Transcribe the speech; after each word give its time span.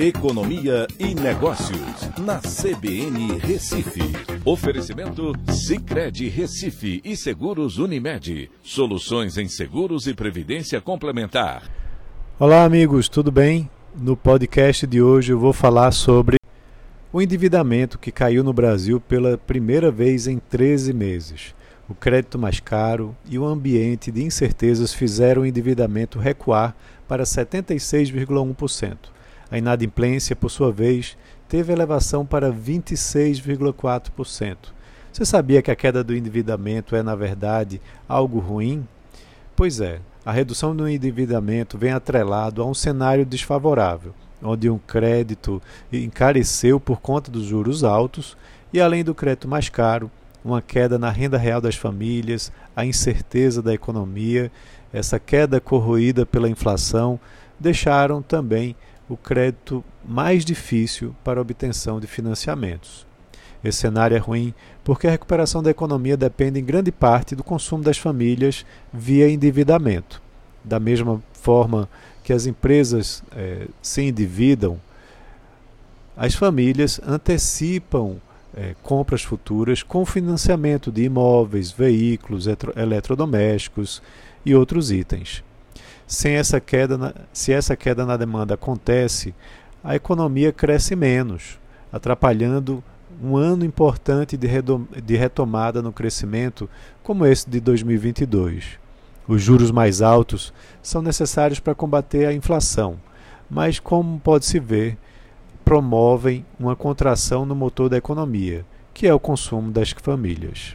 Economia 0.00 0.86
e 0.96 1.12
Negócios, 1.12 2.08
na 2.18 2.38
CBN 2.38 3.36
Recife. 3.40 4.00
Oferecimento 4.44 5.32
Cicred 5.50 6.28
Recife 6.28 7.00
e 7.04 7.16
Seguros 7.16 7.78
Unimed. 7.78 8.48
Soluções 8.62 9.36
em 9.36 9.48
seguros 9.48 10.06
e 10.06 10.14
previdência 10.14 10.80
complementar. 10.80 11.68
Olá, 12.38 12.62
amigos, 12.62 13.08
tudo 13.08 13.32
bem? 13.32 13.68
No 13.92 14.16
podcast 14.16 14.86
de 14.86 15.02
hoje 15.02 15.32
eu 15.32 15.38
vou 15.40 15.52
falar 15.52 15.90
sobre 15.90 16.36
o 17.12 17.20
endividamento 17.20 17.98
que 17.98 18.12
caiu 18.12 18.44
no 18.44 18.52
Brasil 18.52 19.00
pela 19.00 19.36
primeira 19.36 19.90
vez 19.90 20.28
em 20.28 20.38
13 20.38 20.92
meses. 20.92 21.56
O 21.88 21.94
crédito 21.94 22.38
mais 22.38 22.60
caro 22.60 23.16
e 23.28 23.36
o 23.36 23.44
ambiente 23.44 24.12
de 24.12 24.22
incertezas 24.22 24.94
fizeram 24.94 25.42
o 25.42 25.46
endividamento 25.46 26.20
recuar 26.20 26.76
para 27.08 27.24
76,1%. 27.24 29.17
A 29.50 29.58
inadimplência, 29.58 30.36
por 30.36 30.50
sua 30.50 30.70
vez, 30.70 31.16
teve 31.48 31.72
elevação 31.72 32.26
para 32.26 32.52
26,4%. 32.52 34.56
Você 35.12 35.24
sabia 35.24 35.62
que 35.62 35.70
a 35.70 35.76
queda 35.76 36.04
do 36.04 36.14
endividamento 36.14 36.94
é, 36.94 37.02
na 37.02 37.14
verdade, 37.14 37.80
algo 38.06 38.38
ruim? 38.38 38.86
Pois 39.56 39.80
é, 39.80 40.00
a 40.24 40.30
redução 40.30 40.76
do 40.76 40.86
endividamento 40.86 41.78
vem 41.78 41.92
atrelado 41.92 42.62
a 42.62 42.66
um 42.66 42.74
cenário 42.74 43.24
desfavorável, 43.24 44.12
onde 44.42 44.68
um 44.68 44.78
crédito 44.78 45.62
encareceu 45.92 46.78
por 46.78 47.00
conta 47.00 47.30
dos 47.30 47.44
juros 47.44 47.82
altos 47.82 48.36
e, 48.72 48.80
além 48.80 49.02
do 49.02 49.14
crédito 49.14 49.48
mais 49.48 49.70
caro, 49.70 50.10
uma 50.44 50.62
queda 50.62 50.98
na 50.98 51.10
renda 51.10 51.38
real 51.38 51.60
das 51.60 51.74
famílias, 51.74 52.52
a 52.76 52.84
incerteza 52.84 53.60
da 53.62 53.74
economia, 53.74 54.52
essa 54.92 55.18
queda 55.18 55.60
corroída 55.60 56.24
pela 56.24 56.48
inflação, 56.48 57.18
deixaram 57.58 58.22
também 58.22 58.76
o 59.08 59.16
crédito 59.16 59.84
mais 60.04 60.44
difícil 60.44 61.14
para 61.24 61.40
obtenção 61.40 61.98
de 61.98 62.06
financiamentos. 62.06 63.06
Esse 63.62 63.78
cenário 63.78 64.16
é 64.16 64.20
ruim 64.20 64.54
porque 64.84 65.06
a 65.06 65.10
recuperação 65.10 65.62
da 65.62 65.70
economia 65.70 66.16
depende 66.16 66.60
em 66.60 66.64
grande 66.64 66.92
parte 66.92 67.34
do 67.34 67.42
consumo 67.42 67.82
das 67.82 67.98
famílias 67.98 68.64
via 68.92 69.28
endividamento. 69.28 70.22
Da 70.62 70.78
mesma 70.78 71.22
forma 71.32 71.88
que 72.22 72.32
as 72.32 72.46
empresas 72.46 73.22
eh, 73.34 73.68
se 73.82 74.02
endividam, 74.02 74.80
as 76.16 76.34
famílias 76.34 77.00
antecipam 77.06 78.16
eh, 78.54 78.74
compras 78.82 79.22
futuras 79.22 79.82
com 79.82 80.04
financiamento 80.04 80.92
de 80.92 81.04
imóveis, 81.04 81.70
veículos, 81.70 82.46
eletrodomésticos 82.76 84.02
e 84.44 84.54
outros 84.54 84.90
itens. 84.90 85.42
Sem 86.08 86.36
essa 86.36 86.58
queda 86.58 87.14
se 87.34 87.52
essa 87.52 87.76
queda 87.76 88.06
na 88.06 88.16
demanda 88.16 88.54
acontece, 88.54 89.34
a 89.84 89.94
economia 89.94 90.50
cresce 90.50 90.96
menos, 90.96 91.60
atrapalhando 91.92 92.82
um 93.22 93.36
ano 93.36 93.62
importante 93.62 94.34
de, 94.34 94.48
de 95.04 95.16
retomada 95.16 95.82
no 95.82 95.92
crescimento 95.92 96.66
como 97.02 97.26
esse 97.26 97.48
de 97.48 97.60
2022. 97.60 98.78
Os 99.28 99.42
juros 99.42 99.70
mais 99.70 100.00
altos 100.00 100.50
são 100.82 101.02
necessários 101.02 101.60
para 101.60 101.74
combater 101.74 102.24
a 102.24 102.32
inflação, 102.32 102.96
mas, 103.50 103.78
como 103.78 104.18
pode-se 104.18 104.58
ver, 104.58 104.96
promovem 105.62 106.42
uma 106.58 106.74
contração 106.74 107.44
no 107.44 107.54
motor 107.54 107.90
da 107.90 107.98
economia, 107.98 108.64
que 108.94 109.06
é 109.06 109.12
o 109.12 109.20
consumo 109.20 109.70
das 109.70 109.90
famílias. 109.90 110.74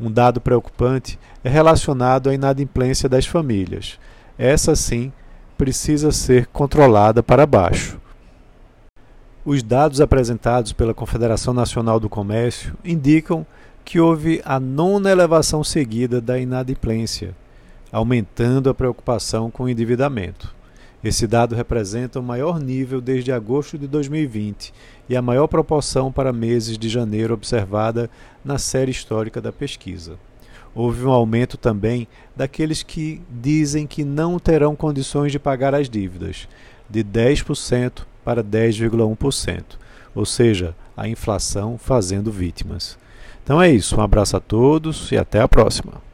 Um 0.00 0.12
dado 0.12 0.40
preocupante 0.40 1.18
é 1.42 1.48
relacionado 1.48 2.30
à 2.30 2.34
inadimplência 2.34 3.08
das 3.08 3.26
famílias 3.26 3.98
essa 4.40 4.74
sim 4.74 5.12
precisa 5.58 6.10
ser 6.10 6.46
controlada 6.46 7.22
para 7.22 7.44
baixo. 7.44 8.00
Os 9.44 9.62
dados 9.62 10.00
apresentados 10.00 10.72
pela 10.72 10.94
Confederação 10.94 11.52
Nacional 11.52 12.00
do 12.00 12.08
Comércio 12.08 12.74
indicam 12.82 13.46
que 13.84 14.00
houve 14.00 14.40
a 14.42 14.58
nona 14.58 15.10
elevação 15.10 15.62
seguida 15.62 16.22
da 16.22 16.38
inadimplência, 16.38 17.36
aumentando 17.92 18.70
a 18.70 18.74
preocupação 18.74 19.50
com 19.50 19.64
o 19.64 19.68
endividamento. 19.68 20.54
Esse 21.04 21.26
dado 21.26 21.54
representa 21.54 22.18
o 22.18 22.22
maior 22.22 22.58
nível 22.58 22.98
desde 22.98 23.32
agosto 23.32 23.76
de 23.76 23.86
2020 23.86 24.72
e 25.06 25.14
a 25.14 25.20
maior 25.20 25.48
proporção 25.48 26.10
para 26.10 26.32
meses 26.32 26.78
de 26.78 26.88
janeiro 26.88 27.34
observada 27.34 28.08
na 28.42 28.56
série 28.56 28.90
histórica 28.90 29.38
da 29.38 29.52
pesquisa 29.52 30.18
houve 30.74 31.04
um 31.04 31.10
aumento 31.10 31.56
também 31.56 32.06
daqueles 32.36 32.82
que 32.82 33.20
dizem 33.30 33.86
que 33.86 34.04
não 34.04 34.38
terão 34.38 34.74
condições 34.76 35.32
de 35.32 35.38
pagar 35.38 35.74
as 35.74 35.88
dívidas, 35.88 36.48
de 36.88 37.04
10% 37.04 38.02
para 38.24 38.42
10,1%, 38.42 39.64
ou 40.14 40.24
seja, 40.24 40.74
a 40.96 41.08
inflação 41.08 41.78
fazendo 41.78 42.30
vítimas. 42.30 42.98
Então 43.42 43.60
é 43.60 43.70
isso, 43.70 43.96
um 43.96 44.02
abraço 44.02 44.36
a 44.36 44.40
todos 44.40 45.10
e 45.10 45.16
até 45.16 45.40
a 45.40 45.48
próxima. 45.48 46.09